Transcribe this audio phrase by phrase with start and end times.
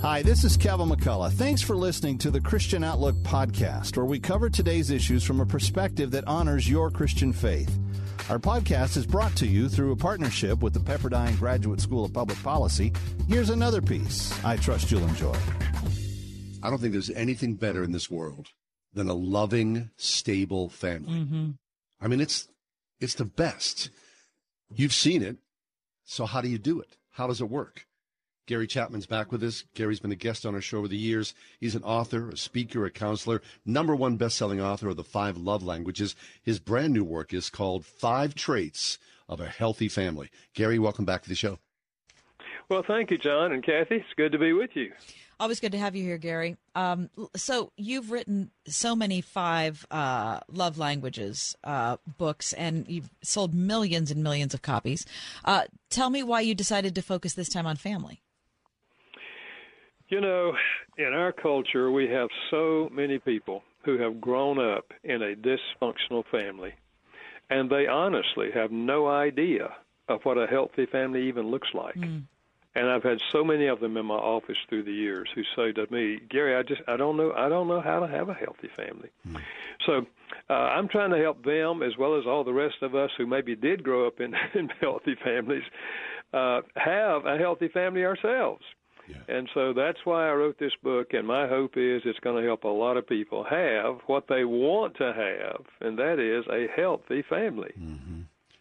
[0.00, 1.32] Hi, this is Kevin McCullough.
[1.32, 5.46] Thanks for listening to the Christian Outlook podcast, where we cover today's issues from a
[5.46, 7.76] perspective that honors your Christian faith.
[8.30, 12.12] Our podcast is brought to you through a partnership with the Pepperdine Graduate School of
[12.12, 12.92] Public Policy.
[13.26, 15.36] Here's another piece I trust you'll enjoy.
[16.62, 18.46] I don't think there's anything better in this world
[18.94, 21.12] than a loving, stable family.
[21.20, 21.50] Mm-hmm.
[22.00, 22.48] I mean, it's
[23.00, 23.90] it's the best.
[24.72, 25.38] You've seen it.
[26.04, 26.96] So how do you do it?
[27.10, 27.87] How does it work?
[28.48, 29.64] Gary Chapman's back with us.
[29.74, 31.34] Gary's been a guest on our show over the years.
[31.60, 35.62] He's an author, a speaker, a counselor, number one best-selling author of the five love
[35.62, 36.16] languages.
[36.42, 40.30] His brand new work is called Five Traits of a Healthy Family.
[40.54, 41.58] Gary, welcome back to the show.
[42.70, 43.96] Well, thank you, John and Kathy.
[43.96, 44.92] It's good to be with you.
[45.38, 46.56] Always good to have you here, Gary.
[46.74, 53.52] Um, so you've written so many five uh, love languages uh, books, and you've sold
[53.52, 55.04] millions and millions of copies.
[55.44, 58.22] Uh, tell me why you decided to focus this time on family.
[60.08, 60.54] You know,
[60.96, 66.24] in our culture, we have so many people who have grown up in a dysfunctional
[66.30, 66.74] family,
[67.50, 69.74] and they honestly have no idea
[70.08, 71.96] of what a healthy family even looks like.
[71.96, 72.22] Mm.
[72.74, 75.72] And I've had so many of them in my office through the years who say
[75.72, 78.34] to me, "Gary, I just I don't know I don't know how to have a
[78.34, 79.40] healthy family." Mm.
[79.84, 80.06] So
[80.48, 83.26] uh, I'm trying to help them as well as all the rest of us who
[83.26, 85.64] maybe did grow up in, in healthy families
[86.32, 88.64] uh, have a healthy family ourselves.
[89.08, 89.34] Yeah.
[89.34, 92.46] And so that's why I wrote this book, and my hope is it's going to
[92.46, 96.66] help a lot of people have what they want to have, and that is a
[96.78, 97.72] healthy family.
[97.78, 98.20] Mm-hmm.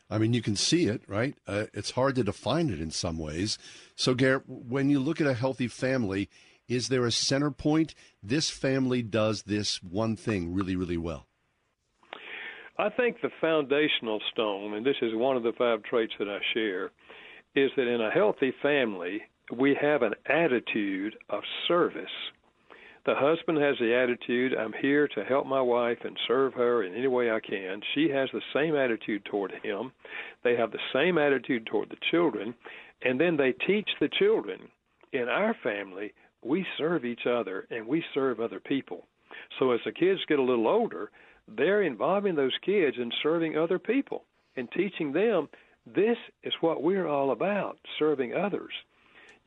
[0.09, 1.35] I mean, you can see it, right?
[1.45, 3.57] Uh, it's hard to define it in some ways.
[3.95, 6.29] So, Garrett, when you look at a healthy family,
[6.69, 7.93] is there a center point?
[8.23, 11.27] This family does this one thing really, really well.
[12.79, 16.39] I think the foundational stone, and this is one of the five traits that I
[16.53, 16.91] share,
[17.55, 19.23] is that in a healthy family,
[19.55, 22.05] we have an attitude of service.
[23.05, 26.93] The husband has the attitude, I'm here to help my wife and serve her in
[26.93, 27.81] any way I can.
[27.95, 29.93] She has the same attitude toward him.
[30.43, 32.53] They have the same attitude toward the children.
[33.03, 34.67] And then they teach the children
[35.13, 39.05] in our family, we serve each other and we serve other people.
[39.59, 41.11] So as the kids get a little older,
[41.47, 44.23] they're involving those kids in serving other people
[44.55, 45.47] and teaching them
[45.85, 48.73] this is what we're all about serving others.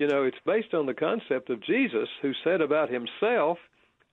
[0.01, 3.59] You know, it's based on the concept of Jesus who said about himself,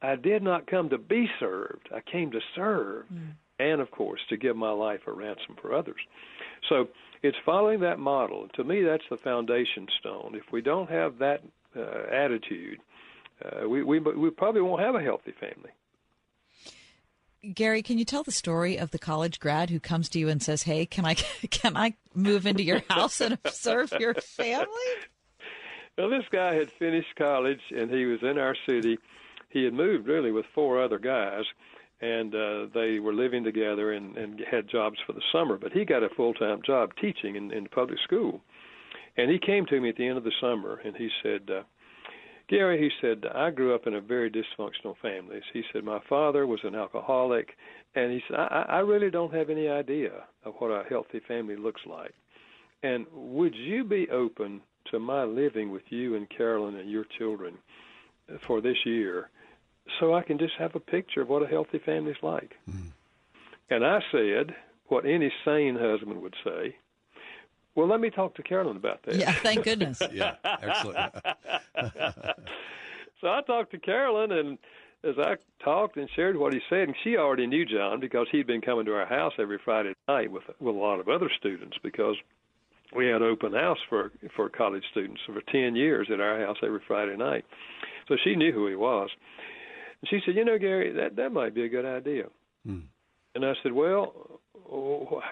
[0.01, 3.29] I did not come to be served, I came to serve, mm.
[3.57, 6.01] and of course, to give my life a ransom for others.
[6.67, 6.89] So
[7.23, 8.49] it's following that model.
[8.55, 10.33] To me, that's the foundation stone.
[10.35, 11.41] If we don't have that
[11.73, 12.79] uh, attitude,
[13.45, 15.71] uh, we, we, we probably won't have a healthy family.
[17.53, 20.43] Gary, can you tell the story of the college grad who comes to you and
[20.43, 21.13] says, "Hey, can I
[21.49, 24.65] can I move into your house and serve your family?"
[25.97, 28.99] Well, this guy had finished college and he was in our city.
[29.49, 31.45] He had moved really with four other guys,
[32.01, 35.57] and uh, they were living together and, and had jobs for the summer.
[35.57, 38.41] But he got a full time job teaching in, in public school.
[39.15, 41.63] And he came to me at the end of the summer and he said, uh,
[42.47, 45.41] Gary, he said, I grew up in a very dysfunctional family.
[45.51, 47.49] He said, my father was an alcoholic,
[47.93, 50.11] and he said, I, I really don't have any idea
[50.45, 52.13] of what a healthy family looks like.
[52.83, 54.61] And would you be open
[54.91, 57.57] to my living with you and Karolyn and your children
[58.45, 59.29] for this year
[59.99, 62.55] so I can just have a picture of what a healthy family's like.
[62.69, 62.91] Mm.
[63.69, 64.55] And I said
[64.87, 66.75] what any sane husband would say.
[67.75, 69.15] Well, let me talk to Karolyn about that.
[69.15, 70.01] Yeah, thank goodness.
[70.11, 71.13] yeah, excellent.
[73.21, 74.57] so I talked to Karolyn, and
[75.03, 78.47] as I talked and shared what he said, and she already knew John because he'd
[78.47, 81.77] been coming to our house every Friday night with with a lot of other students
[81.83, 82.15] because
[82.95, 86.81] we had open house for for college students for 10 years at our house every
[86.87, 87.45] Friday night.
[88.07, 89.09] So she knew who he was.
[90.01, 92.25] And she said, "You know, Gary, that that might be a good idea."
[92.67, 92.83] Mm.
[93.35, 94.41] And I said, "Well,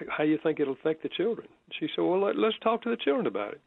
[0.08, 1.48] how do you think it'll affect the children?"
[1.78, 3.60] She said, "Well, let, let's talk to the children about it."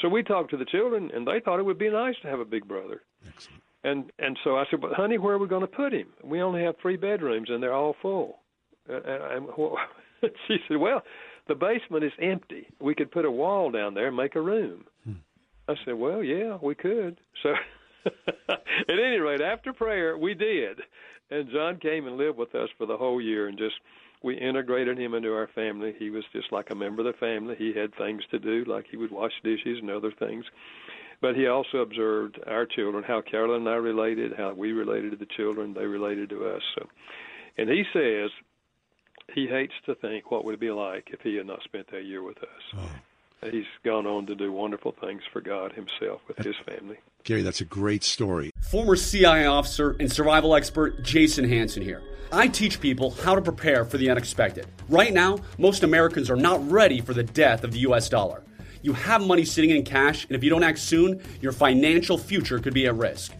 [0.00, 2.40] So we talked to the children, and they thought it would be nice to have
[2.40, 3.02] a big brother.
[3.26, 3.62] Excellent.
[3.84, 6.08] And and so I said, "But honey, where are we going to put him?
[6.24, 8.40] We only have three bedrooms, and they're all full."
[8.88, 9.48] And, and,
[10.22, 11.02] and she said, "Well,
[11.48, 12.66] the basement is empty.
[12.80, 14.84] We could put a wall down there and make a room.
[15.04, 15.12] Hmm.
[15.68, 17.18] I said, well, yeah, we could.
[17.42, 17.50] So
[18.48, 20.80] At any rate, after prayer, we did,
[21.30, 23.74] and John came and lived with us for the whole year, and just
[24.22, 25.94] we integrated him into our family.
[25.98, 27.54] He was just like a member of the family.
[27.58, 30.44] He had things to do, like he would wash dishes and other things.
[31.20, 35.16] But he also observed our children, how Karolyn and I related, how we related to
[35.16, 36.62] the children, they related to us.
[36.76, 36.86] So,
[37.56, 38.30] and he says
[39.34, 42.04] he hates to think what would it be like if he had not spent that
[42.04, 42.62] year with us.
[42.76, 42.90] Oh.
[43.50, 46.96] He's gone on to do wonderful things for God himself with his family.
[47.22, 48.50] Gary, that's a great story.
[48.70, 52.02] Former CIA officer and survival expert Jason Hanson here.
[52.32, 54.66] I teach people how to prepare for the unexpected.
[54.88, 58.42] Right now, most Americans are not ready for the death of the US dollar.
[58.82, 62.58] You have money sitting in cash, and if you don't act soon, your financial future
[62.58, 63.32] could be at risk.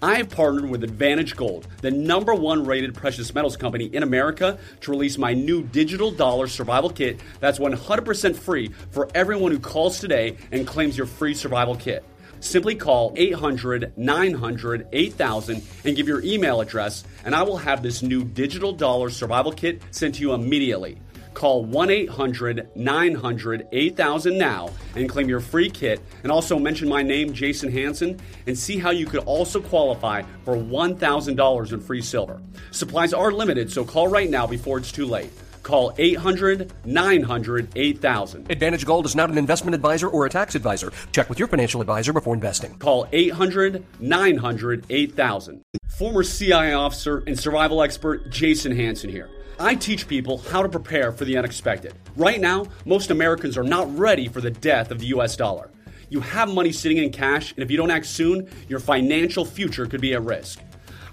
[0.00, 4.56] I have partnered with Advantage Gold, the number one rated precious metals company in America,
[4.82, 9.98] to release my new digital dollar survival kit that's 100% free for everyone who calls
[9.98, 12.04] today and claims your free survival kit.
[12.38, 18.00] Simply call 800 900 8000 and give your email address, and I will have this
[18.00, 21.00] new digital dollar survival kit sent to you immediately.
[21.38, 26.00] Call 1 800 900 8000 now and claim your free kit.
[26.24, 28.18] And also mention my name, Jason Hanson,
[28.48, 32.42] and see how you could also qualify for $1,000 in free silver.
[32.72, 35.30] Supplies are limited, so call right now before it's too late.
[35.62, 38.50] Call 800 900 8000.
[38.50, 40.92] Advantage Gold is not an investment advisor or a tax advisor.
[41.12, 42.76] Check with your financial advisor before investing.
[42.78, 45.62] Call 800 900 8000.
[45.96, 49.30] Former CIA officer and survival expert Jason Hanson here.
[49.60, 51.92] I teach people how to prepare for the unexpected.
[52.14, 55.70] Right now, most Americans are not ready for the death of the US dollar.
[56.10, 59.86] You have money sitting in cash, and if you don't act soon, your financial future
[59.86, 60.60] could be at risk.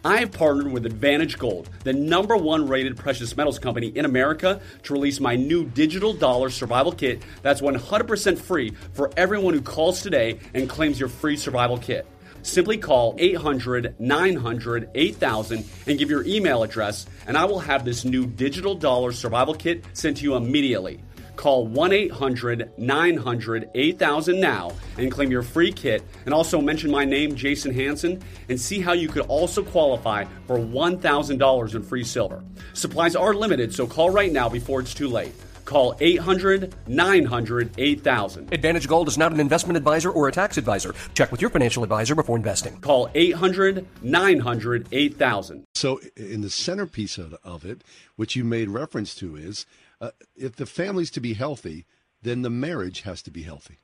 [0.04, 4.62] I have partnered with Advantage Gold, the number one rated precious metals company in America,
[4.84, 10.04] to release my new digital dollar survival kit that's 100% free for everyone who calls
[10.04, 12.06] today and claims your free survival kit.
[12.46, 18.06] Simply call 800 900 8000 and give your email address, and I will have this
[18.06, 21.02] new digital dollar survival kit sent to you immediately.
[21.38, 26.04] Call 1 800 900 8000 now and claim your free kit.
[26.26, 30.60] And also mention my name, Jason Hanson, and see how you could also qualify for
[30.60, 32.44] $1,000 in free silver.
[32.74, 35.34] Supplies are limited, so call right now before it's too late.
[35.66, 38.54] Call 800 900 8000.
[38.54, 40.94] Advantage Gold is not an investment advisor or a tax advisor.
[41.16, 42.80] Check with your financial advisor before investing.
[42.80, 45.66] Call 800 900 8000.
[45.74, 47.84] So, in the centerpiece of, of it,
[48.16, 49.66] which you made reference to, is
[50.00, 51.86] uh, if the family's to be healthy,
[52.22, 53.80] then the marriage has to be healthy.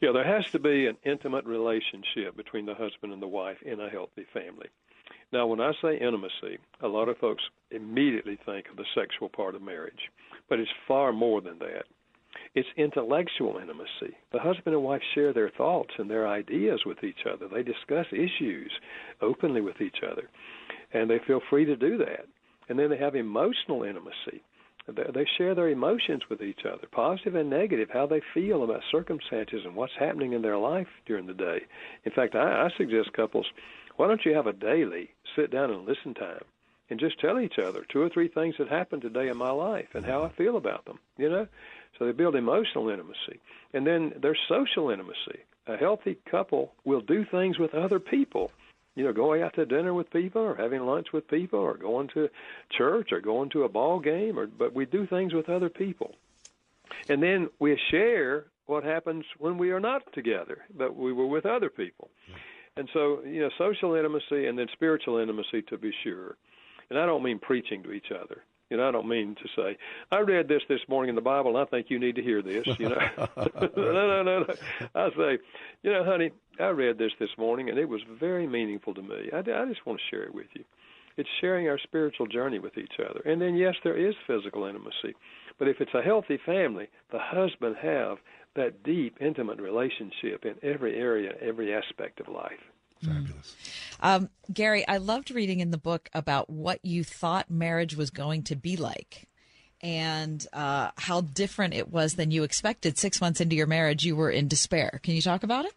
[0.00, 3.80] Yeah, there has to be an intimate relationship between the husband and the wife in
[3.80, 4.68] a healthy family.
[5.34, 7.42] Now, when I say intimacy, a lot of folks
[7.72, 10.08] immediately think of the sexual part of marriage,
[10.48, 11.86] but it's far more than that.
[12.54, 14.16] It's intellectual intimacy.
[14.32, 17.48] The husband and wife share their thoughts and their ideas with each other.
[17.48, 18.70] They discuss issues
[19.20, 20.28] openly with each other,
[20.92, 22.26] and they feel free to do that.
[22.68, 24.40] And then they have emotional intimacy.
[24.86, 29.62] They share their emotions with each other, positive and negative, how they feel about circumstances
[29.64, 31.62] and what's happening in their life during the day.
[32.04, 33.46] In fact, I, I suggest couples
[33.96, 36.44] why don't you have a daily sit down and listen time
[36.90, 39.88] and just tell each other two or three things that happened today in my life
[39.94, 40.36] and how I mm-hmm.
[40.36, 41.46] feel about them, you know?
[41.98, 43.40] So they build emotional intimacy.
[43.72, 45.40] And then there's social intimacy.
[45.66, 48.50] A healthy couple will do things with other people.
[48.96, 52.08] You know, going out to dinner with people or having lunch with people or going
[52.14, 52.28] to
[52.70, 56.14] church or going to a ball game or but we do things with other people.
[57.08, 61.46] And then we share what happens when we are not together, but we were with
[61.46, 62.10] other people.
[62.30, 62.38] Mm-hmm.
[62.76, 66.36] And so, you know, social intimacy and then spiritual intimacy to be sure.
[66.90, 68.42] And I don't mean preaching to each other.
[68.70, 69.76] You know, I don't mean to say,
[70.10, 72.42] I read this this morning in the Bible, and I think you need to hear
[72.42, 72.66] this.
[72.78, 73.08] You know,
[73.76, 74.54] no, no, no, no.
[74.94, 75.38] I say,
[75.82, 79.30] you know, honey, I read this this morning, and it was very meaningful to me.
[79.32, 80.64] I, I just want to share it with you.
[81.16, 83.20] It's sharing our spiritual journey with each other.
[83.20, 85.14] And then, yes, there is physical intimacy.
[85.58, 88.18] But if it's a healthy family, the husband have
[88.54, 92.60] that deep, intimate relationship in every area, every aspect of life.
[93.02, 93.56] Fabulous.
[94.00, 98.44] Um, Gary, I loved reading in the book about what you thought marriage was going
[98.44, 99.28] to be like
[99.80, 102.96] and uh, how different it was than you expected.
[102.96, 105.00] Six months into your marriage, you were in despair.
[105.02, 105.74] Can you talk about it?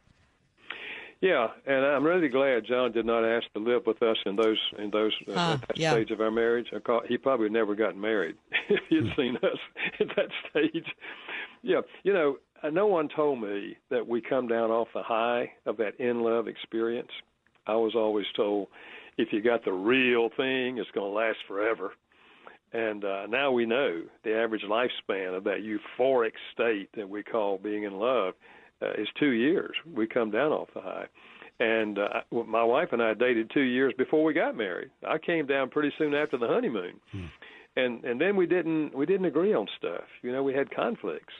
[1.19, 4.60] Yeah, and I'm really glad John did not ask to live with us in those
[4.77, 5.91] in those uh, uh, that yeah.
[5.91, 6.67] stage of our marriage.
[7.07, 8.36] He probably never gotten married
[8.69, 9.57] if he had seen us
[10.00, 10.86] at that stage.
[11.63, 12.38] Yeah, you know,
[12.71, 16.47] no one told me that we come down off the high of that in love
[16.47, 17.11] experience.
[17.65, 18.67] I was always told
[19.17, 21.93] if you got the real thing, it's going to last forever.
[22.73, 27.57] And uh, now we know the average lifespan of that euphoric state that we call
[27.57, 28.33] being in love
[28.81, 29.71] uh, is two years.
[29.91, 31.05] We come down off the high.
[31.59, 34.91] And uh, my wife and I dated two years before we got married.
[35.07, 37.25] I came down pretty soon after the honeymoon, hmm.
[37.75, 40.03] and and then we didn't we didn't agree on stuff.
[40.21, 41.33] You know, we had conflicts,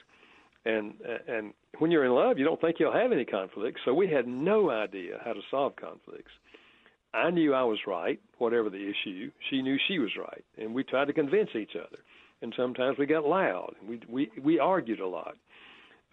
[0.68, 0.94] and
[1.28, 3.82] and when you're in love, you don't think you'll have any conflicts.
[3.86, 6.32] So we had no idea how to solve conflicts.
[7.14, 9.32] I knew I was right, whatever the issue.
[9.50, 11.98] She knew she was right, and we tried to convince each other.
[12.42, 13.76] And sometimes we got loud.
[13.88, 15.36] We we we argued a lot.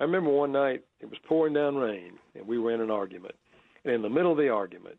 [0.01, 3.35] I remember one night it was pouring down rain, and we were in an argument
[3.85, 4.99] and in the middle of the argument,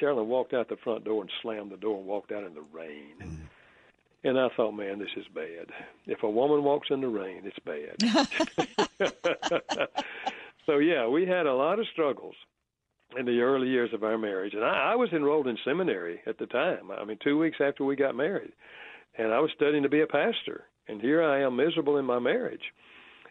[0.00, 2.64] Karolyn walked out the front door and slammed the door and walked out in the
[2.72, 3.14] rain.
[3.22, 3.36] Mm.
[4.26, 5.66] And I thought, man, this is bad.
[6.06, 7.96] If a woman walks in the rain, it's bad.
[10.66, 12.34] so yeah, we had a lot of struggles
[13.16, 16.38] in the early years of our marriage, and I, I was enrolled in seminary at
[16.38, 16.90] the time.
[16.90, 18.52] I mean, two weeks after we got married,
[19.16, 20.64] and I was studying to be a pastor.
[20.88, 22.62] And here I am, miserable in my marriage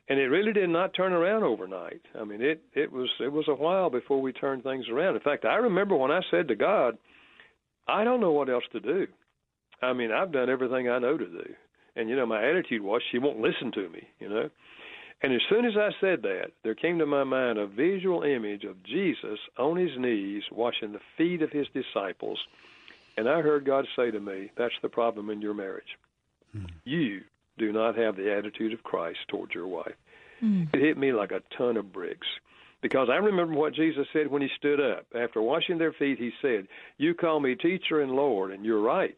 [0.08, 2.02] and it really did not turn around overnight.
[2.20, 5.16] I mean, it it was it was a while before we turned things around.
[5.16, 6.98] In fact, I remember when I said to God,
[7.88, 9.08] "I don't know what else to do."
[9.82, 11.54] I mean, I've done everything I know to do,
[11.96, 14.08] and you know, my attitude was she won't listen to me.
[14.20, 14.50] You know,
[15.22, 18.64] and as soon as I said that, there came to my mind a visual image
[18.64, 22.40] of Jesus on his knees washing the feet of his disciples,
[23.18, 25.98] and I heard God say to me, "That's the problem in your marriage.
[26.52, 26.66] Hmm.
[26.84, 27.22] You
[27.58, 29.96] do not have the attitude of Christ towards your wife.
[30.44, 30.74] Mm.
[30.74, 32.28] It hit me like a ton of bricks.
[32.82, 35.06] Because I remember what Jesus said when he stood up.
[35.16, 36.68] After washing their feet, he said,
[36.98, 39.16] You call me teacher and Lord, and you're right.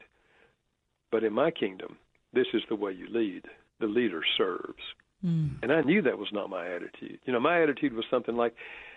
[1.11, 1.97] But in my kingdom,
[2.33, 3.43] this is the way you lead.
[3.79, 4.83] The leader serves.
[5.25, 5.61] Mm.
[5.63, 7.19] And I knew that was not my attitude.
[7.25, 8.53] You know, my attitude was something like,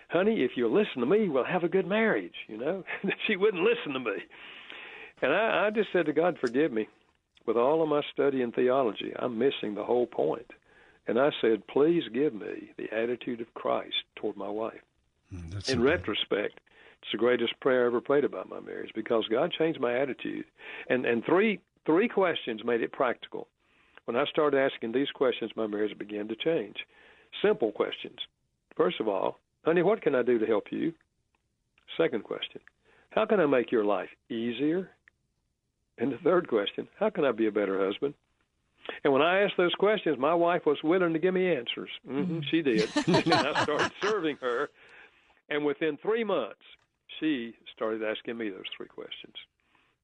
[0.09, 2.35] Honey, if you'll listen to me, we'll have a good marriage.
[2.47, 2.83] You know,
[3.27, 4.17] she wouldn't listen to me.
[5.21, 6.87] And I, I just said to God, Forgive me
[7.45, 10.51] with all of my study in theology, I'm missing the whole point.
[11.07, 14.81] And I said, please give me the attitude of Christ toward my wife.
[15.33, 16.59] Mm, in retrospect,
[17.01, 20.45] it's the greatest prayer I ever prayed about my marriage because God changed my attitude.
[20.89, 23.47] And and three three questions made it practical.
[24.05, 26.77] When I started asking these questions, my marriage began to change.
[27.41, 28.17] Simple questions.
[28.75, 30.93] First of all, honey, what can I do to help you?
[31.97, 32.61] Second question,
[33.09, 34.89] how can I make your life easier
[36.01, 38.15] and the third question, how can I be a better husband?
[39.03, 41.89] And when I asked those questions, my wife was willing to give me answers.
[42.09, 42.89] Mm-hmm, she did.
[43.07, 44.69] and I started serving her.
[45.49, 46.61] And within three months,
[47.19, 49.35] she started asking me those three questions.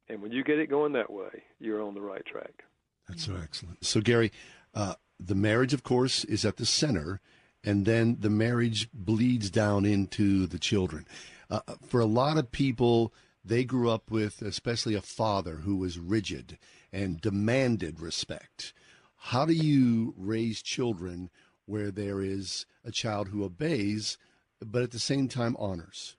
[0.10, 2.64] And when you get it going that way, you're on the right track.
[3.08, 3.86] That's so excellent.
[3.86, 4.32] So, Gary,
[4.74, 7.20] uh, the marriage, of course, is at the center,
[7.64, 11.08] and then the marriage bleeds down into the children.
[11.50, 16.00] Uh, for a lot of people, they grew up with, especially a father who was
[16.00, 16.58] rigid
[16.92, 18.74] and demanded respect.
[19.16, 21.30] How do you raise children
[21.66, 24.18] where there is a child who obeys,
[24.64, 26.16] but at the same time honors?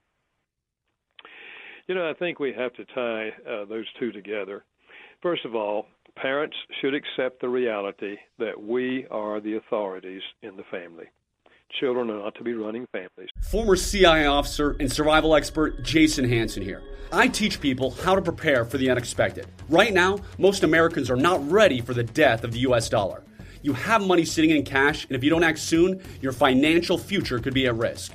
[1.89, 4.63] You know, I think we have to tie uh, those two together.
[5.23, 10.61] First of all, parents should accept the reality that we are the authorities in the
[10.69, 11.05] family.
[11.79, 13.29] Children are not to be running families.
[13.49, 16.83] Former CIA officer and survival expert Jason Hanson here.
[17.11, 19.47] I teach people how to prepare for the unexpected.
[19.67, 23.23] Right now, most Americans are not ready for the death of the US dollar.
[23.63, 27.39] You have money sitting in cash, and if you don't act soon, your financial future
[27.39, 28.13] could be at risk.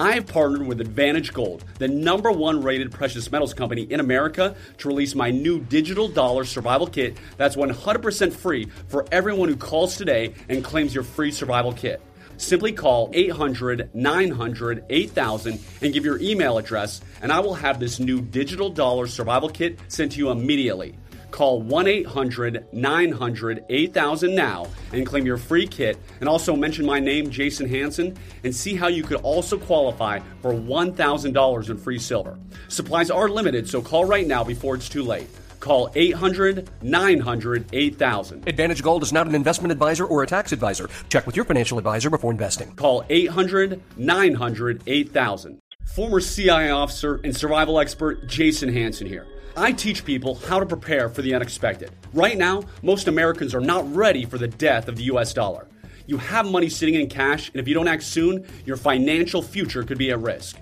[0.00, 4.54] I have partnered with Advantage Gold, the number one rated precious metals company in America,
[4.78, 9.96] to release my new digital dollar survival kit that's 100% free for everyone who calls
[9.96, 12.00] today and claims your free survival kit.
[12.36, 17.98] Simply call 800 900 8000 and give your email address, and I will have this
[17.98, 20.94] new digital dollar survival kit sent to you immediately.
[21.30, 26.98] Call 1 800 900 8000 now and claim your free kit, and also mention my
[27.00, 32.38] name, Jason Hanson, and see how you could also qualify for $1,000 in free silver.
[32.68, 35.28] Supplies are limited, so call right now before it's too late.
[35.60, 38.48] Call 800 900 8000.
[38.48, 40.88] Advantage Gold is not an investment advisor or a tax advisor.
[41.08, 42.72] Check with your financial advisor before investing.
[42.76, 45.58] Call 800 900 8000.
[45.94, 49.26] Former CIA officer and survival expert Jason Hanson here.
[49.56, 51.90] I teach people how to prepare for the unexpected.
[52.12, 55.66] Right now, most Americans are not ready for the death of the US dollar.
[56.06, 59.82] You have money sitting in cash, and if you don't act soon, your financial future
[59.82, 60.58] could be at risk.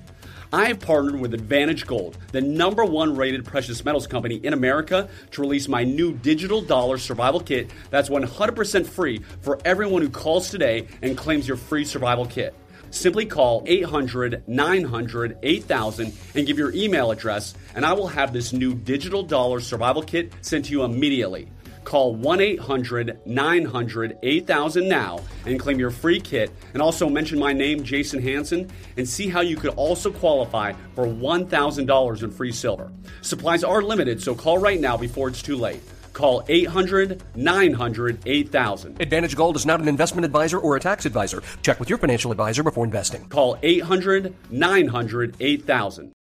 [0.53, 5.09] I have partnered with Advantage Gold, the number one rated precious metals company in America,
[5.33, 10.51] to release my new digital dollar survival kit that's 100% free for everyone who calls
[10.51, 12.55] today and claims your free survival kit.
[12.97, 18.55] Simply call 800 900 8000 and give your email address, and I will have this
[18.55, 21.47] new digital dollar survival kit sent to you immediately.
[21.85, 26.51] Call 1 800 900 8000 now and claim your free kit.
[26.73, 31.05] And also mention my name, Jason Hanson, and see how you could also qualify for
[31.07, 32.91] $1,000 in free silver.
[33.21, 35.83] Supplies are limited, so call right now before it's too late.
[36.17, 39.03] Call 800 900 8000.
[39.03, 41.43] Advantage Gold is not an investment advisor or a tax advisor.
[41.61, 43.29] Check with your financial advisor before investing.
[43.29, 46.13] Call 800 900 8000.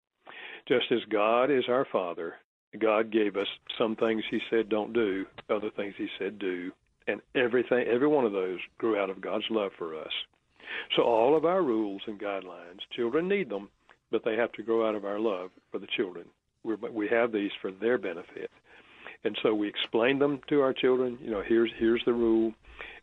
[0.67, 2.33] Just as God is our Father,
[2.77, 3.47] God gave us
[3.77, 6.73] some things He said don't do, other things He said do,
[7.07, 10.11] and everything, every one of those grew out of God's love for us.
[10.97, 13.69] So all of our rules and guidelines, children need them,
[14.11, 16.25] but they have to grow out of our love for the children.
[16.65, 18.51] We're, we have these for their benefit
[19.25, 21.17] and so we explain them to our children.
[21.21, 22.53] You know, here's here's the rule,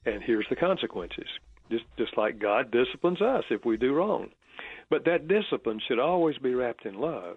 [0.07, 1.27] and here's the consequences.
[1.71, 4.31] Just just like God disciplines us if we do wrong,
[4.89, 7.37] but that discipline should always be wrapped in love.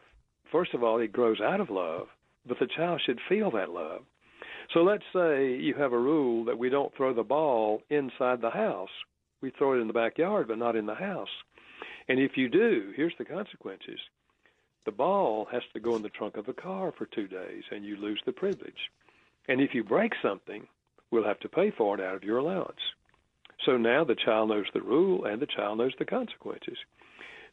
[0.52, 2.08] First of all, it grows out of love,
[2.48, 4.02] but the child should feel that love.
[4.74, 8.50] So let's say you have a rule that we don't throw the ball inside the
[8.50, 8.90] house.
[9.42, 11.30] We throw it in the backyard, but not in the house.
[12.08, 14.00] And if you do, here's the consequences
[14.86, 17.84] the ball has to go in the trunk of the car for two days, and
[17.84, 18.92] you lose the privilege.
[19.48, 20.68] And if you break something,
[21.12, 22.80] we'll have to pay for it out of your allowance.
[23.66, 26.78] So now the child knows the rule and the child knows the consequences.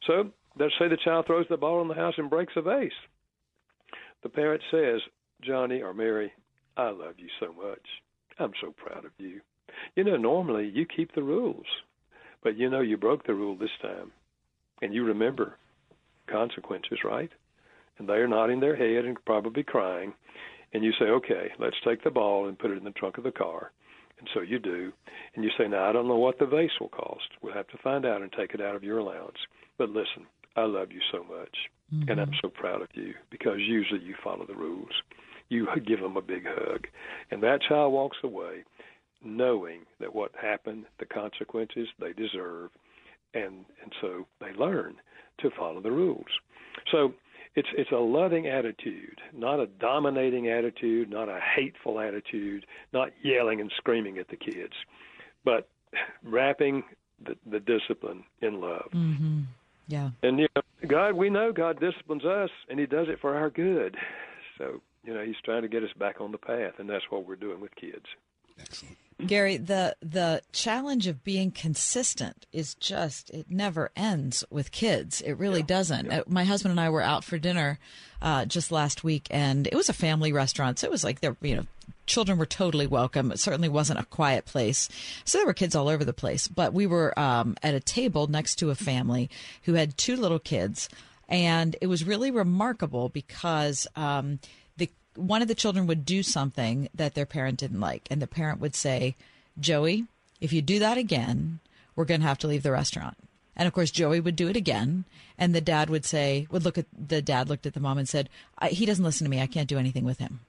[0.05, 2.91] So let's say the child throws the ball in the house and breaks a vase.
[4.21, 5.01] The parent says,
[5.41, 6.31] Johnny or Mary,
[6.77, 7.85] I love you so much.
[8.39, 9.41] I'm so proud of you.
[9.95, 11.65] You know, normally you keep the rules,
[12.43, 14.11] but you know you broke the rule this time.
[14.81, 15.57] And you remember
[16.27, 17.29] consequences, right?
[17.97, 20.13] And they are nodding their head and probably crying.
[20.73, 23.23] And you say, okay, let's take the ball and put it in the trunk of
[23.23, 23.71] the car.
[24.19, 24.91] And so you do.
[25.35, 27.27] And you say, now, I don't know what the vase will cost.
[27.41, 29.37] We'll have to find out and take it out of your allowance.
[29.77, 30.25] But listen,
[30.55, 31.55] I love you so much.
[31.93, 32.09] Mm-hmm.
[32.09, 34.91] And I'm so proud of you because usually you follow the rules.
[35.49, 36.87] You give them a big hug.
[37.31, 38.63] And that child walks away
[39.23, 42.69] knowing that what happened, the consequences they deserve.
[43.33, 44.95] And, and so they learn
[45.39, 46.27] to follow the rules.
[46.91, 47.13] So
[47.55, 53.61] it's it's a loving attitude, not a dominating attitude, not a hateful attitude, not yelling
[53.61, 54.73] and screaming at the kids,
[55.45, 55.67] but
[56.23, 56.83] wrapping
[57.23, 58.89] the, the discipline in love.
[58.93, 59.41] Mm-hmm.
[59.87, 60.09] Yeah.
[60.23, 63.49] And you know, God, we know God disciplines us, and He does it for our
[63.49, 63.97] good.
[64.57, 67.27] So you know, He's trying to get us back on the path, and that's what
[67.27, 68.05] we're doing with kids.
[68.59, 68.97] Excellent.
[69.25, 75.21] Gary, the the challenge of being consistent is just it never ends with kids.
[75.21, 76.05] It really yeah, doesn't.
[76.05, 76.19] Yeah.
[76.19, 77.79] Uh, my husband and I were out for dinner
[78.21, 81.35] uh, just last week, and it was a family restaurant, so it was like there,
[81.41, 81.65] you know,
[82.05, 83.31] children were totally welcome.
[83.31, 84.89] It certainly wasn't a quiet place,
[85.25, 86.47] so there were kids all over the place.
[86.47, 89.29] But we were um, at a table next to a family
[89.63, 90.89] who had two little kids,
[91.27, 93.87] and it was really remarkable because.
[93.95, 94.39] Um,
[95.15, 98.59] one of the children would do something that their parent didn't like, and the parent
[98.59, 99.15] would say,
[99.59, 100.05] Joey,
[100.41, 101.59] if you do that again,
[101.95, 103.17] we're going to have to leave the restaurant.
[103.55, 105.05] And of course, Joey would do it again.
[105.37, 108.09] And the dad would say, would look at the dad, looked at the mom and
[108.09, 108.29] said,
[108.69, 109.41] he doesn't listen to me.
[109.41, 110.39] I can't do anything with him.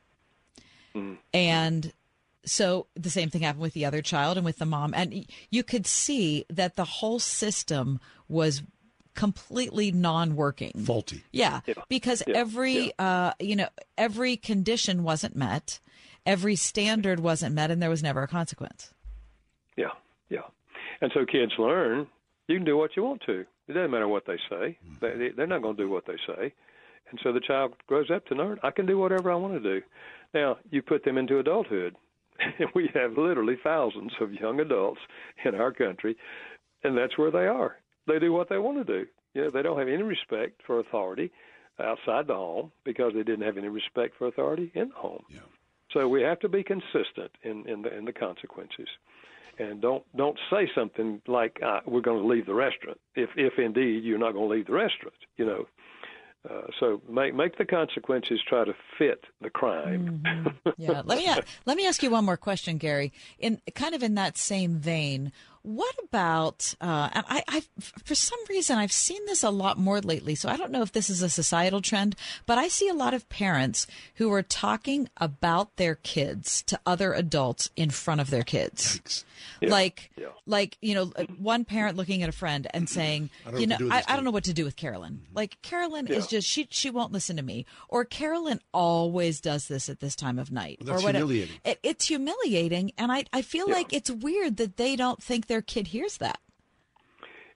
[0.94, 1.18] Mm.
[1.33, 1.92] And
[2.44, 4.94] so the same thing happened with the other child and with the mom.
[4.94, 8.62] And you could see that the whole system was
[9.14, 10.85] completely non-working.
[10.85, 11.22] Faulty.
[11.33, 11.74] Yeah, yeah.
[11.88, 12.37] because yeah.
[12.37, 13.27] every yeah.
[13.29, 15.81] uh you know every condition wasn't met.
[16.27, 18.92] Every standard wasn't met and there was never a consequence.
[19.77, 19.90] Yeah
[20.29, 20.40] yeah.
[21.00, 22.07] And so kids learn
[22.48, 23.44] you can do what you want to.
[23.68, 24.79] It doesn't matter what they say.
[25.00, 26.53] They, they're not going to do what they say.
[27.11, 29.61] And so the child grows up to learn i can do whatever i want to
[29.61, 29.85] do.
[30.33, 31.96] Now you put them into adulthood
[32.59, 35.00] and we have literally thousands of young adults
[35.44, 36.16] in our country
[36.83, 39.07] and that's where they are they do what they want to do.
[39.35, 41.31] You know, they don't have any respect for authority
[41.81, 45.25] outside the home because they didn't have any respect for authority in the home.
[45.29, 45.40] Yeah.
[45.93, 48.88] So we have to be consistent in in the in the consequences,
[49.59, 53.59] and don't don't say something like uh, we're going to leave the restaurant if if
[53.59, 55.17] indeed you're not going to leave the restaurant.
[55.37, 55.67] You know.
[56.49, 60.21] Uh, so make make the consequences try to fit the crime.
[60.25, 60.49] Mm-hmm.
[60.77, 61.03] Yeah.
[61.05, 61.29] let me
[61.64, 63.12] let me ask you one more question, Gary.
[63.38, 65.33] In kind of in that same vein,
[65.64, 66.74] what about?
[66.79, 67.62] Uh, I, I,
[68.05, 70.35] for some reason, I've seen this a lot more lately.
[70.35, 73.14] So I don't know if this is a societal trend, but I see a lot
[73.14, 78.42] of parents who are talking about their kids to other adults in front of their
[78.42, 79.24] kids.
[79.61, 79.70] Yeah.
[79.70, 80.27] Like, yeah.
[80.46, 81.07] like you know,
[81.38, 84.44] one parent looking at a friend and saying, you know, I, I, don't know what
[84.44, 85.14] to do with Carolyn.
[85.14, 85.37] Mm-hmm.
[85.37, 86.16] Like Carolyn yeah.
[86.16, 90.14] is just she she won't listen to me, or Carolyn always does this at this
[90.14, 91.27] time of night, well, or whatever.
[91.27, 91.57] Humiliating.
[91.64, 95.62] It, it's humiliating, and I I feel like it's weird that they don't think their
[95.62, 96.40] kid hears that.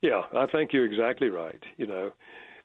[0.02, 1.60] Yeah, I think you're exactly right.
[1.78, 2.12] You know,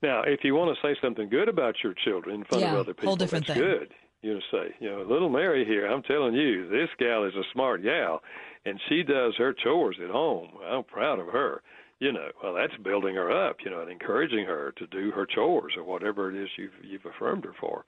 [0.04, 2.82] now if you want to say something good about your children in front yeah, of
[2.82, 3.42] other people, that's thing.
[3.44, 3.92] good.
[4.22, 7.42] you know, say, you know, little Mary here, I'm telling you, this gal is a
[7.52, 8.22] smart gal,
[8.64, 10.50] and she does her chores at home.
[10.64, 11.64] I'm proud of her.
[12.00, 15.26] You know, well, that's building her up, you know, and encouraging her to do her
[15.26, 17.86] chores or whatever it is you've you've affirmed her for.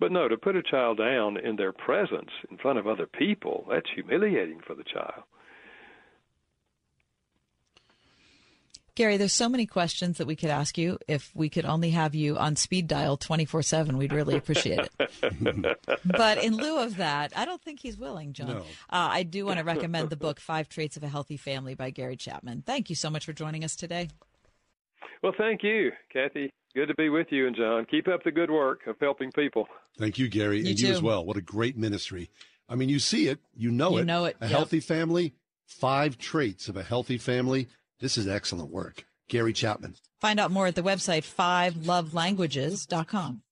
[0.00, 3.66] But no, to put a child down in their presence in front of other people,
[3.68, 5.24] that's humiliating for the child.
[8.98, 10.98] Gary, there's so many questions that we could ask you.
[11.06, 15.78] If we could only have you on speed dial 24 7, we'd really appreciate it.
[16.04, 18.48] but in lieu of that, I don't think he's willing, John.
[18.48, 18.58] No.
[18.58, 21.90] Uh, I do want to recommend the book, Five Traits of a Healthy Family by
[21.90, 22.64] Gary Chapman.
[22.66, 24.08] Thank you so much for joining us today.
[25.22, 26.50] Well, thank you, Kathy.
[26.74, 27.86] Good to be with you and John.
[27.88, 29.68] Keep up the good work of helping people.
[29.96, 30.88] Thank you, Gary, you and too.
[30.88, 31.24] you as well.
[31.24, 32.30] What a great ministry.
[32.68, 34.06] I mean, you see it, you know you it.
[34.06, 34.36] know it.
[34.40, 34.56] A yep.
[34.56, 35.34] healthy family,
[35.66, 37.68] five traits of a healthy family.
[38.00, 39.04] This is excellent work.
[39.28, 39.96] Gary Chapman.
[40.20, 43.42] Find out more at the website fivelovelanguages.com.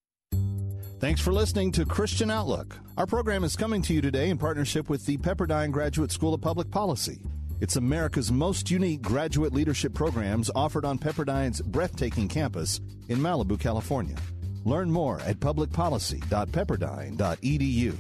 [0.99, 2.75] Thanks for listening to Christian Outlook.
[2.97, 6.41] Our program is coming to you today in partnership with the Pepperdine Graduate School of
[6.41, 7.21] Public Policy.
[7.61, 14.17] It's America's most unique graduate leadership programs offered on Pepperdine's breathtaking campus in Malibu, California.
[14.65, 17.97] Learn more at publicpolicy.pepperdine.edu.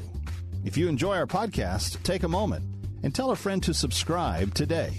[0.64, 2.64] If you enjoy our podcast, take a moment
[3.02, 4.98] and tell a friend to subscribe today.